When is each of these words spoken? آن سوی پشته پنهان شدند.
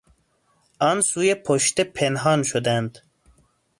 آن 0.79 0.99
سوی 1.01 1.35
پشته 1.35 1.83
پنهان 1.83 2.43
شدند. 2.43 2.97